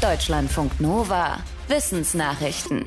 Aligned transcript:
Deutschlandfunk 0.00 0.80
Nova. 0.80 1.38
Wissensnachrichten. 1.66 2.86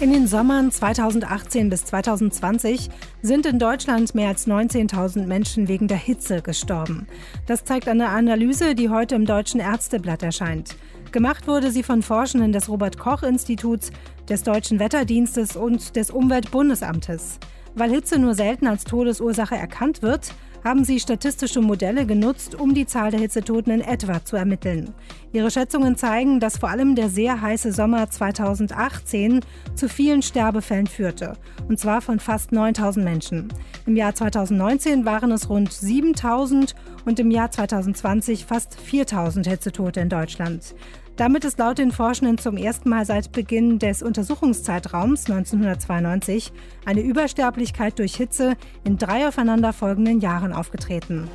In 0.00 0.12
den 0.12 0.26
Sommern 0.26 0.72
2018 0.72 1.70
bis 1.70 1.84
2020 1.84 2.90
sind 3.22 3.46
in 3.46 3.60
Deutschland 3.60 4.12
mehr 4.12 4.26
als 4.26 4.48
19.000 4.48 5.26
Menschen 5.26 5.68
wegen 5.68 5.86
der 5.86 5.96
Hitze 5.96 6.42
gestorben. 6.42 7.06
Das 7.46 7.64
zeigt 7.64 7.86
eine 7.86 8.08
Analyse, 8.08 8.74
die 8.74 8.88
heute 8.88 9.14
im 9.14 9.26
Deutschen 9.26 9.60
Ärzteblatt 9.60 10.24
erscheint. 10.24 10.74
Gemacht 11.12 11.46
wurde 11.46 11.70
sie 11.70 11.84
von 11.84 12.02
Forschenden 12.02 12.50
des 12.50 12.68
Robert 12.68 12.98
Koch 12.98 13.22
Instituts, 13.22 13.92
des 14.28 14.42
Deutschen 14.42 14.80
Wetterdienstes 14.80 15.54
und 15.54 15.94
des 15.94 16.10
Umweltbundesamtes. 16.10 17.38
Weil 17.76 17.90
Hitze 17.90 18.18
nur 18.18 18.34
selten 18.34 18.66
als 18.66 18.82
Todesursache 18.82 19.54
erkannt 19.54 20.02
wird, 20.02 20.34
haben 20.64 20.84
sie 20.84 21.00
statistische 21.00 21.60
Modelle 21.60 22.06
genutzt, 22.06 22.54
um 22.54 22.74
die 22.74 22.86
Zahl 22.86 23.10
der 23.10 23.20
Hitzetoten 23.20 23.72
in 23.72 23.80
etwa 23.80 24.24
zu 24.24 24.36
ermitteln. 24.36 24.94
Ihre 25.32 25.50
Schätzungen 25.50 25.96
zeigen, 25.96 26.40
dass 26.40 26.58
vor 26.58 26.68
allem 26.68 26.94
der 26.94 27.08
sehr 27.08 27.40
heiße 27.40 27.72
Sommer 27.72 28.10
2018 28.10 29.40
zu 29.74 29.88
vielen 29.88 30.22
Sterbefällen 30.22 30.86
führte, 30.86 31.34
und 31.68 31.78
zwar 31.78 32.00
von 32.00 32.20
fast 32.20 32.52
9000 32.52 33.04
Menschen. 33.04 33.48
Im 33.86 33.96
Jahr 33.96 34.14
2019 34.14 35.04
waren 35.04 35.32
es 35.32 35.48
rund 35.48 35.72
7000 35.72 36.74
und 37.04 37.18
im 37.18 37.30
Jahr 37.30 37.50
2020 37.50 38.44
fast 38.44 38.78
4000 38.78 39.46
Hitzetote 39.46 40.00
in 40.00 40.08
Deutschland. 40.08 40.74
Damit 41.16 41.44
ist 41.44 41.58
laut 41.58 41.76
den 41.76 41.92
Forschenden 41.92 42.38
zum 42.38 42.56
ersten 42.56 42.88
Mal 42.88 43.04
seit 43.04 43.32
Beginn 43.32 43.78
des 43.78 44.02
Untersuchungszeitraums 44.02 45.28
1992 45.28 46.52
eine 46.86 47.02
Übersterblichkeit 47.02 47.98
durch 47.98 48.16
Hitze 48.16 48.56
in 48.82 48.96
drei 48.96 49.28
aufeinanderfolgenden 49.28 50.20
Jahren 50.20 50.54
aufgetreten. 50.54 51.28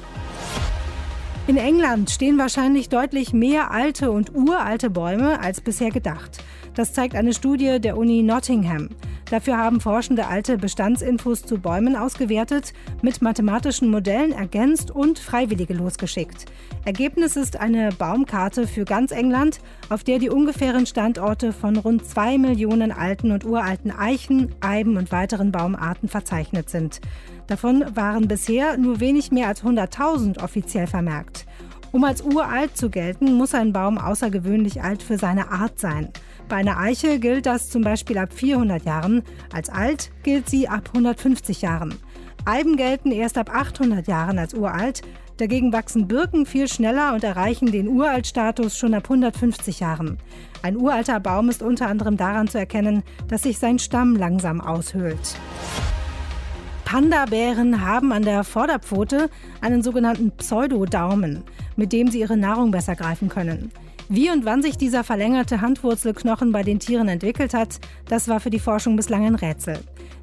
In 1.48 1.56
England 1.56 2.10
stehen 2.10 2.38
wahrscheinlich 2.38 2.90
deutlich 2.90 3.32
mehr 3.32 3.72
alte 3.72 4.12
und 4.12 4.36
uralte 4.36 4.90
Bäume 4.90 5.40
als 5.40 5.62
bisher 5.62 5.92
gedacht. 5.92 6.44
Das 6.76 6.92
zeigt 6.92 7.16
eine 7.16 7.34
Studie 7.34 7.80
der 7.80 7.96
Uni 7.96 8.22
Nottingham. 8.22 8.90
Dafür 9.30 9.58
haben 9.58 9.80
Forschende 9.80 10.28
alte 10.28 10.58
Bestandsinfos 10.58 11.44
zu 11.44 11.58
Bäumen 11.58 11.95
ausgewertet, 11.95 12.73
mit 13.02 13.22
mathematischen 13.22 13.90
Modellen 13.90 14.34
ergänzt 14.34 14.92
und 14.92 15.20
Freiwillige 15.20 15.73
losgeschickt. 15.73 16.45
Ergebnis 16.84 17.38
ist 17.38 17.58
eine 17.58 17.90
Baumkarte 17.98 18.68
für 18.68 18.84
ganz 18.84 19.12
England, 19.12 19.59
auf 19.88 20.03
der 20.03 20.20
die 20.20 20.30
ungefähren 20.30 20.86
Standorte 20.86 21.53
von 21.53 21.78
rund 21.78 22.06
zwei 22.06 22.38
Millionen 22.38 22.92
alten 22.92 23.31
und 23.31 23.45
uralten 23.45 23.92
Eichen, 23.92 24.53
Eiben 24.59 24.98
und 24.98 25.14
weiteren 25.14 25.53
Baumarten 25.53 26.09
verzeichnet 26.09 26.70
sind. 26.70 27.00
Davon 27.48 27.86
waren 27.95 28.28
bisher 28.28 28.78
nur 28.78 29.00
wenig 29.00 29.31
mehr 29.31 29.48
als 29.48 29.64
100.000 29.64 30.44
offiziell 30.44 30.88
vermerkt. 30.88 31.45
Um 31.92 32.03
als 32.03 32.22
uralt 32.22 32.76
zu 32.76 32.90
gelten, 32.90 33.34
muss 33.34 33.53
ein 33.53 33.72
Baum 33.72 33.98
außergewöhnlich 33.98 34.81
alt 34.81 35.02
für 35.02 35.17
seine 35.17 35.52
Art 35.52 35.80
sein. 35.80 36.09
Bei 36.50 36.58
einer 36.58 36.78
Eiche 36.78 37.20
gilt 37.20 37.45
das 37.45 37.70
zum 37.70 37.81
Beispiel 37.81 38.18
ab 38.18 38.34
400 38.34 38.84
Jahren, 38.86 39.23
als 39.53 39.70
alt 39.70 40.12
gilt 40.23 40.50
sie 40.50 40.68
ab 40.68 40.90
150 40.94 41.62
Jahren. 41.62 41.95
Eiben 42.45 42.78
gelten 42.78 43.12
erst 43.12 43.38
ab 43.38 43.50
800 43.53 44.08
Jahren 44.08 44.40
als 44.40 44.53
uralt, 44.53 45.02
dagegen 45.38 45.73
wachsen 45.73 46.08
Birken 46.08 46.45
viel 46.45 46.68
schneller 46.68 47.14
und 47.14 47.23
erreichen 47.23 47.72
den 47.72 47.88
Uraltstatus 47.88 48.78
schon 48.78 48.94
ab 48.94 49.03
150 49.06 49.80
Jahren. 49.80 50.18
Ein 50.62 50.78
uralter 50.78 51.20
Baum 51.20 51.50
ist 51.50 51.62
unter 51.62 51.88
anderem 51.88 52.18
daran 52.18 52.48
zu 52.48 52.58
erkennen, 52.58 53.03
dass 53.28 53.44
sich 53.44 53.59
sein 53.59 53.80
Stamm 53.80 54.16
langsam 54.16 54.62
aushöhlt. 54.62 55.36
Panda-Bären 56.88 57.86
haben 57.86 58.14
an 58.14 58.22
der 58.22 58.46
Vorderpfote 58.46 59.30
einen 59.60 59.84
sogenannten 59.84 60.32
Pseudodaumen, 60.32 61.44
mit 61.76 61.92
dem 61.92 62.10
sie 62.10 62.22
ihre 62.22 62.38
Nahrung 62.38 62.72
besser 62.72 62.96
greifen 62.96 63.28
können. 63.28 63.74
Wie 64.08 64.32
und 64.32 64.46
wann 64.46 64.62
sich 64.62 64.78
dieser 64.78 65.04
verlängerte 65.04 65.60
Handwurzelknochen 65.60 66.54
bei 66.54 66.64
den 66.64 66.80
Tieren 66.80 67.10
entwickelt 67.10 67.54
hat, 67.54 67.82
das 68.08 68.30
war 68.30 68.40
für 68.40 68.52
die 68.52 68.62
Forschung 68.62 68.96
bislang 68.96 69.26
ein 69.26 69.36
Rätsel. 69.36 69.80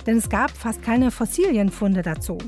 Denn 0.06 0.16
es 0.16 0.30
gab 0.30 0.52
fast 0.52 0.82
keine 0.82 1.10
Fossilienfunde 1.10 2.00
dazu. 2.00 2.38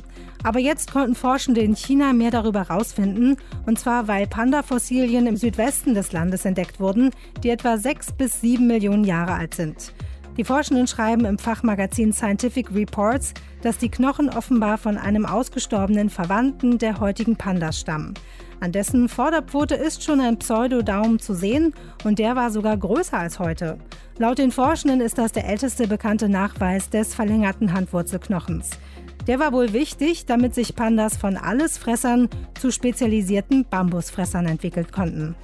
Aber 0.42 0.60
jetzt 0.60 0.92
konnten 0.92 1.14
Forschende 1.14 1.60
in 1.60 1.76
China 1.76 2.14
mehr 2.14 2.30
darüber 2.30 2.70
herausfinden, 2.70 3.36
und 3.66 3.78
zwar 3.78 4.08
weil 4.08 4.26
Panda-Fossilien 4.26 5.26
im 5.26 5.36
Südwesten 5.36 5.92
des 5.92 6.12
Landes 6.12 6.46
entdeckt 6.46 6.80
wurden, 6.80 7.10
die 7.42 7.50
etwa 7.50 7.76
sechs 7.76 8.12
bis 8.12 8.40
sieben 8.40 8.66
Millionen 8.66 9.04
Jahre 9.04 9.34
alt 9.34 9.54
sind. 9.54 9.92
Die 10.36 10.44
Forschenden 10.44 10.86
schreiben 10.86 11.24
im 11.24 11.38
Fachmagazin 11.38 12.12
Scientific 12.12 12.74
Reports, 12.74 13.32
dass 13.62 13.78
die 13.78 13.88
Knochen 13.88 14.28
offenbar 14.28 14.76
von 14.76 14.98
einem 14.98 15.24
ausgestorbenen 15.24 16.10
Verwandten 16.10 16.76
der 16.76 17.00
heutigen 17.00 17.36
Pandas 17.36 17.80
stammen. 17.80 18.12
An 18.60 18.70
dessen 18.70 19.08
Vorderpfote 19.08 19.74
ist 19.74 20.02
schon 20.02 20.20
ein 20.20 20.38
Pseudodaum 20.38 21.18
zu 21.18 21.34
sehen 21.34 21.72
und 22.04 22.18
der 22.18 22.36
war 22.36 22.50
sogar 22.50 22.76
größer 22.76 23.18
als 23.18 23.38
heute. 23.38 23.78
Laut 24.18 24.38
den 24.38 24.52
Forschenden 24.52 25.00
ist 25.00 25.16
das 25.16 25.32
der 25.32 25.46
älteste 25.46 25.88
bekannte 25.88 26.28
Nachweis 26.28 26.90
des 26.90 27.14
verlängerten 27.14 27.72
Handwurzelknochens. 27.72 28.70
Der 29.26 29.40
war 29.40 29.52
wohl 29.52 29.72
wichtig, 29.72 30.26
damit 30.26 30.54
sich 30.54 30.76
Pandas 30.76 31.16
von 31.16 31.36
Allesfressern 31.36 32.28
zu 32.60 32.70
spezialisierten 32.70 33.64
Bambusfressern 33.68 34.46
entwickelt 34.46 34.92
konnten. 34.92 35.34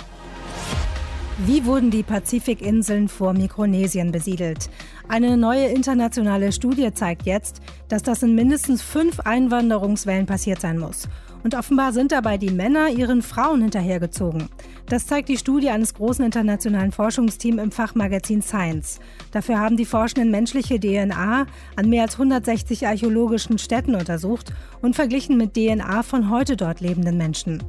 Wie 1.38 1.64
wurden 1.64 1.90
die 1.90 2.02
Pazifikinseln 2.02 3.08
vor 3.08 3.32
Mikronesien 3.32 4.12
besiedelt? 4.12 4.68
Eine 5.08 5.38
neue 5.38 5.64
internationale 5.66 6.52
Studie 6.52 6.92
zeigt 6.92 7.24
jetzt, 7.24 7.62
dass 7.88 8.02
das 8.02 8.22
in 8.22 8.34
mindestens 8.34 8.82
fünf 8.82 9.18
Einwanderungswellen 9.20 10.26
passiert 10.26 10.60
sein 10.60 10.78
muss. 10.78 11.08
Und 11.42 11.56
offenbar 11.56 11.92
sind 11.92 12.12
dabei 12.12 12.36
die 12.36 12.50
Männer 12.50 12.90
ihren 12.90 13.22
Frauen 13.22 13.62
hinterhergezogen. 13.62 14.48
Das 14.86 15.06
zeigt 15.06 15.30
die 15.30 15.38
Studie 15.38 15.70
eines 15.70 15.94
großen 15.94 16.24
internationalen 16.24 16.92
Forschungsteams 16.92 17.62
im 17.62 17.72
Fachmagazin 17.72 18.42
Science. 18.42 19.00
Dafür 19.32 19.58
haben 19.58 19.78
die 19.78 19.86
Forschenden 19.86 20.30
menschliche 20.30 20.78
DNA 20.78 21.46
an 21.76 21.88
mehr 21.88 22.02
als 22.02 22.14
160 22.14 22.86
archäologischen 22.86 23.58
Städten 23.58 23.94
untersucht 23.94 24.52
und 24.82 24.94
verglichen 24.94 25.38
mit 25.38 25.54
DNA 25.54 26.02
von 26.02 26.30
heute 26.30 26.56
dort 26.56 26.80
lebenden 26.80 27.16
Menschen. 27.16 27.62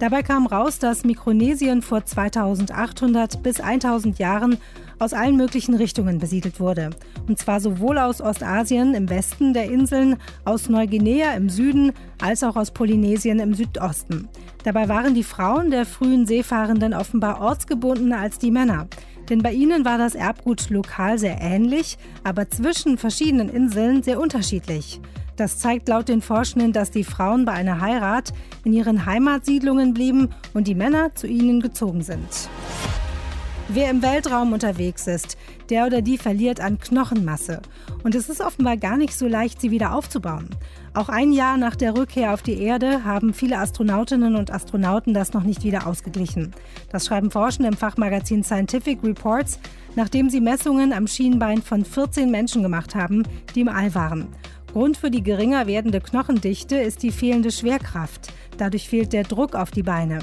Dabei 0.00 0.22
kam 0.22 0.46
raus, 0.46 0.78
dass 0.78 1.04
Mikronesien 1.04 1.82
vor 1.82 2.06
2800 2.06 3.42
bis 3.42 3.60
1000 3.60 4.18
Jahren 4.18 4.56
aus 4.98 5.12
allen 5.12 5.36
möglichen 5.36 5.74
Richtungen 5.74 6.18
besiedelt 6.18 6.58
wurde. 6.58 6.88
Und 7.28 7.38
zwar 7.38 7.60
sowohl 7.60 7.98
aus 7.98 8.22
Ostasien 8.22 8.94
im 8.94 9.10
Westen 9.10 9.52
der 9.52 9.70
Inseln, 9.70 10.16
aus 10.46 10.70
Neuguinea 10.70 11.34
im 11.34 11.50
Süden, 11.50 11.92
als 12.18 12.42
auch 12.42 12.56
aus 12.56 12.70
Polynesien 12.70 13.40
im 13.40 13.52
Südosten. 13.52 14.30
Dabei 14.64 14.88
waren 14.88 15.12
die 15.12 15.22
Frauen 15.22 15.70
der 15.70 15.84
frühen 15.84 16.24
Seefahrenden 16.24 16.94
offenbar 16.94 17.42
ortsgebundener 17.42 18.20
als 18.20 18.38
die 18.38 18.50
Männer. 18.50 18.88
Denn 19.28 19.42
bei 19.42 19.52
ihnen 19.52 19.84
war 19.84 19.98
das 19.98 20.14
Erbgut 20.14 20.70
lokal 20.70 21.18
sehr 21.18 21.38
ähnlich, 21.42 21.98
aber 22.24 22.48
zwischen 22.48 22.96
verschiedenen 22.96 23.50
Inseln 23.50 24.02
sehr 24.02 24.18
unterschiedlich. 24.18 24.98
Das 25.40 25.58
zeigt 25.58 25.88
laut 25.88 26.10
den 26.10 26.20
Forschenden, 26.20 26.74
dass 26.74 26.90
die 26.90 27.02
Frauen 27.02 27.46
bei 27.46 27.52
einer 27.52 27.80
Heirat 27.80 28.34
in 28.62 28.74
ihren 28.74 29.06
Heimatsiedlungen 29.06 29.94
blieben 29.94 30.28
und 30.52 30.68
die 30.68 30.74
Männer 30.74 31.14
zu 31.14 31.26
ihnen 31.26 31.62
gezogen 31.62 32.02
sind. 32.02 32.50
Wer 33.68 33.88
im 33.88 34.02
Weltraum 34.02 34.52
unterwegs 34.52 35.06
ist, 35.06 35.38
der 35.70 35.86
oder 35.86 36.02
die 36.02 36.18
verliert 36.18 36.60
an 36.60 36.78
Knochenmasse. 36.78 37.62
Und 38.02 38.14
es 38.14 38.28
ist 38.28 38.42
offenbar 38.42 38.76
gar 38.76 38.98
nicht 38.98 39.16
so 39.16 39.26
leicht, 39.28 39.62
sie 39.62 39.70
wieder 39.70 39.94
aufzubauen. 39.94 40.50
Auch 40.92 41.08
ein 41.08 41.32
Jahr 41.32 41.56
nach 41.56 41.76
der 41.76 41.96
Rückkehr 41.96 42.34
auf 42.34 42.42
die 42.42 42.60
Erde 42.60 43.04
haben 43.04 43.32
viele 43.32 43.58
Astronautinnen 43.58 44.36
und 44.36 44.52
Astronauten 44.52 45.14
das 45.14 45.32
noch 45.32 45.44
nicht 45.44 45.64
wieder 45.64 45.86
ausgeglichen. 45.86 46.52
Das 46.90 47.06
schreiben 47.06 47.30
Forschende 47.30 47.70
im 47.70 47.78
Fachmagazin 47.78 48.44
Scientific 48.44 49.02
Reports, 49.02 49.58
nachdem 49.96 50.28
sie 50.28 50.42
Messungen 50.42 50.92
am 50.92 51.06
Schienbein 51.06 51.62
von 51.62 51.86
14 51.86 52.30
Menschen 52.30 52.62
gemacht 52.62 52.94
haben, 52.94 53.22
die 53.54 53.62
im 53.62 53.68
All 53.68 53.94
waren. 53.94 54.28
Grund 54.72 54.96
für 54.96 55.10
die 55.10 55.22
geringer 55.22 55.66
werdende 55.66 56.00
Knochendichte 56.00 56.76
ist 56.76 57.02
die 57.02 57.10
fehlende 57.10 57.50
Schwerkraft. 57.50 58.32
Dadurch 58.56 58.88
fehlt 58.88 59.12
der 59.12 59.24
Druck 59.24 59.56
auf 59.56 59.72
die 59.72 59.82
Beine. 59.82 60.20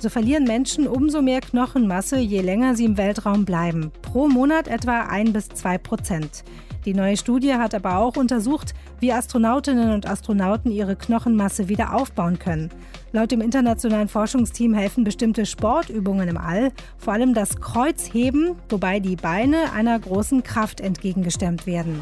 So 0.00 0.08
verlieren 0.08 0.44
Menschen 0.44 0.86
umso 0.86 1.20
mehr 1.20 1.42
Knochenmasse, 1.42 2.18
je 2.18 2.40
länger 2.40 2.74
sie 2.74 2.86
im 2.86 2.96
Weltraum 2.96 3.44
bleiben. 3.44 3.92
Pro 4.00 4.28
Monat 4.28 4.68
etwa 4.68 5.02
ein 5.02 5.34
bis 5.34 5.48
zwei 5.48 5.76
Prozent. 5.76 6.44
Die 6.86 6.94
neue 6.94 7.18
Studie 7.18 7.52
hat 7.52 7.74
aber 7.74 7.98
auch 7.98 8.16
untersucht, 8.16 8.72
wie 9.00 9.12
Astronautinnen 9.12 9.92
und 9.92 10.08
Astronauten 10.08 10.70
ihre 10.70 10.96
Knochenmasse 10.96 11.68
wieder 11.68 11.94
aufbauen 11.94 12.38
können. 12.38 12.70
Laut 13.12 13.30
dem 13.30 13.42
internationalen 13.42 14.08
Forschungsteam 14.08 14.72
helfen 14.72 15.04
bestimmte 15.04 15.44
Sportübungen 15.44 16.28
im 16.28 16.38
All, 16.38 16.72
vor 16.96 17.12
allem 17.12 17.34
das 17.34 17.60
Kreuzheben, 17.60 18.56
wobei 18.70 18.98
die 18.98 19.16
Beine 19.16 19.72
einer 19.74 19.98
großen 19.98 20.42
Kraft 20.42 20.80
entgegengestemmt 20.80 21.66
werden. 21.66 22.00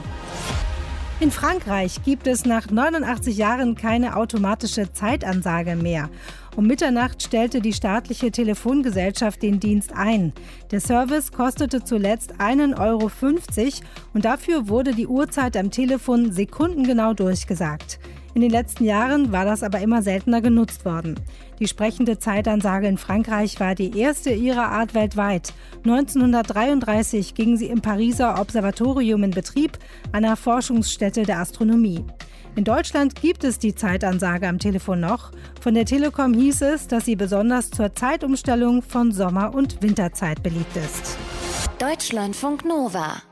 In 1.20 1.32
Frankreich 1.32 2.04
gibt 2.04 2.28
es 2.28 2.44
nach 2.44 2.70
89 2.70 3.36
Jahren 3.36 3.74
keine 3.74 4.14
automatische 4.14 4.92
Zeitansage 4.92 5.74
mehr. 5.74 6.10
Um 6.54 6.68
Mitternacht 6.68 7.20
stellte 7.20 7.60
die 7.60 7.72
staatliche 7.72 8.30
Telefongesellschaft 8.30 9.42
den 9.42 9.58
Dienst 9.58 9.92
ein. 9.92 10.32
Der 10.70 10.80
Service 10.80 11.32
kostete 11.32 11.82
zuletzt 11.82 12.34
1,50 12.34 12.78
Euro 12.78 13.10
und 14.14 14.24
dafür 14.24 14.68
wurde 14.68 14.92
die 14.92 15.08
Uhrzeit 15.08 15.56
am 15.56 15.72
Telefon 15.72 16.30
sekundengenau 16.30 17.14
durchgesagt. 17.14 17.98
In 18.34 18.42
den 18.42 18.50
letzten 18.50 18.84
Jahren 18.84 19.32
war 19.32 19.44
das 19.44 19.62
aber 19.62 19.80
immer 19.80 20.02
seltener 20.02 20.40
genutzt 20.40 20.84
worden. 20.84 21.18
Die 21.58 21.66
sprechende 21.66 22.18
Zeitansage 22.18 22.86
in 22.86 22.98
Frankreich 22.98 23.58
war 23.58 23.74
die 23.74 23.98
erste 23.98 24.30
ihrer 24.30 24.68
Art 24.68 24.94
weltweit. 24.94 25.52
1933 25.84 27.34
ging 27.34 27.56
sie 27.56 27.66
im 27.66 27.80
Pariser 27.80 28.40
Observatorium 28.40 29.24
in 29.24 29.30
Betrieb, 29.30 29.78
einer 30.12 30.36
Forschungsstätte 30.36 31.22
der 31.22 31.40
Astronomie. 31.40 32.04
In 32.54 32.64
Deutschland 32.64 33.14
gibt 33.14 33.44
es 33.44 33.58
die 33.58 33.74
Zeitansage 33.74 34.48
am 34.48 34.58
Telefon 34.58 35.00
noch. 35.00 35.30
Von 35.60 35.74
der 35.74 35.84
Telekom 35.84 36.34
hieß 36.34 36.62
es, 36.62 36.88
dass 36.88 37.04
sie 37.04 37.16
besonders 37.16 37.70
zur 37.70 37.94
Zeitumstellung 37.94 38.82
von 38.82 39.12
Sommer- 39.12 39.54
und 39.54 39.82
Winterzeit 39.82 40.42
beliebt 40.42 40.76
ist. 40.76 41.16
Deutschlandfunk 41.78 42.64
Nova 42.64 43.22